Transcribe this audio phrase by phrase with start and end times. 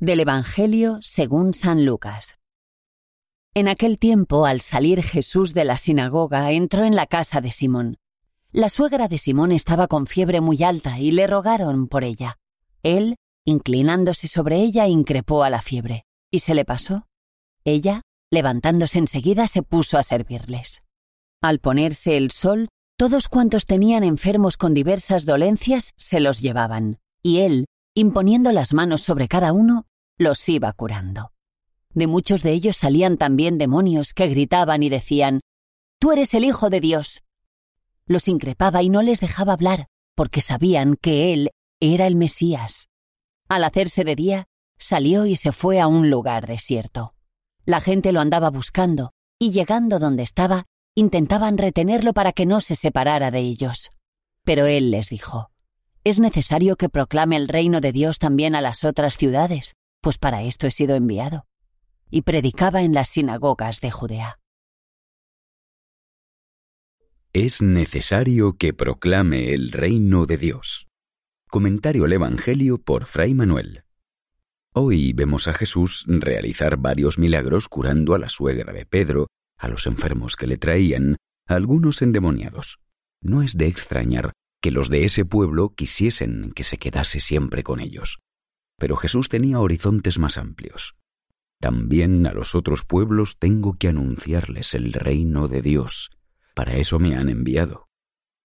[0.00, 2.38] Del Evangelio según San Lucas.
[3.52, 7.98] En aquel tiempo, al salir Jesús de la sinagoga, entró en la casa de Simón.
[8.50, 12.38] La suegra de Simón estaba con fiebre muy alta y le rogaron por ella.
[12.82, 17.06] Él, inclinándose sobre ella, increpó a la fiebre, y se le pasó.
[17.66, 20.82] Ella, levantándose enseguida, se puso a servirles.
[21.42, 27.40] Al ponerse el sol, todos cuantos tenían enfermos con diversas dolencias se los llevaban, y
[27.40, 29.84] él, imponiendo las manos sobre cada uno,
[30.20, 31.32] los iba curando.
[31.94, 35.40] De muchos de ellos salían también demonios que gritaban y decían,
[35.98, 37.22] Tú eres el Hijo de Dios.
[38.06, 42.88] Los increpaba y no les dejaba hablar, porque sabían que Él era el Mesías.
[43.48, 44.44] Al hacerse de día,
[44.78, 47.14] salió y se fue a un lugar desierto.
[47.64, 52.76] La gente lo andaba buscando, y llegando donde estaba, intentaban retenerlo para que no se
[52.76, 53.90] separara de ellos.
[54.44, 55.50] Pero Él les dijo,
[56.04, 60.42] Es necesario que proclame el reino de Dios también a las otras ciudades, pues para
[60.42, 61.46] esto he sido enviado.
[62.10, 64.38] Y predicaba en las sinagogas de Judea.
[67.32, 70.88] Es necesario que proclame el reino de Dios.
[71.48, 73.84] Comentario al Evangelio por Fray Manuel.
[74.72, 79.28] Hoy vemos a Jesús realizar varios milagros curando a la suegra de Pedro,
[79.58, 81.16] a los enfermos que le traían,
[81.46, 82.78] a algunos endemoniados.
[83.20, 87.80] No es de extrañar que los de ese pueblo quisiesen que se quedase siempre con
[87.80, 88.18] ellos.
[88.80, 90.96] Pero Jesús tenía horizontes más amplios.
[91.60, 96.10] También a los otros pueblos tengo que anunciarles el reino de Dios.
[96.54, 97.88] Para eso me han enviado.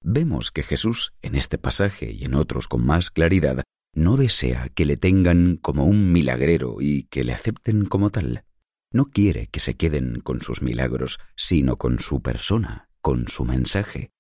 [0.02, 3.64] Vemos que Jesús, en este pasaje y en otros con más claridad,
[3.94, 8.44] no desea que le tengan como un milagrero y que le acepten como tal.
[8.92, 14.12] No quiere que se queden con sus milagros, sino con su persona, con su mensaje.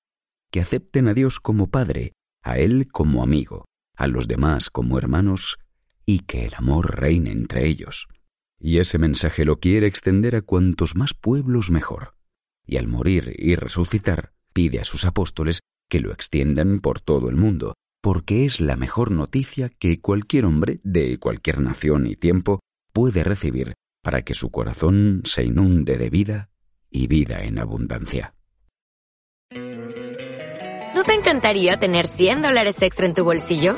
[0.50, 3.66] Que acepten a Dios como Padre, a Él como amigo,
[3.97, 5.58] a los demás como hermanos,
[6.06, 8.08] y que el amor reine entre ellos.
[8.60, 12.16] Y ese mensaje lo quiere extender a cuantos más pueblos mejor.
[12.66, 17.36] Y al morir y resucitar, pide a sus apóstoles que lo extiendan por todo el
[17.36, 22.60] mundo, porque es la mejor noticia que cualquier hombre de cualquier nación y tiempo
[22.94, 26.50] puede recibir para que su corazón se inunde de vida
[26.90, 28.36] y vida en abundancia.
[30.96, 33.78] ¿No te encantaría tener 100 dólares extra en tu bolsillo?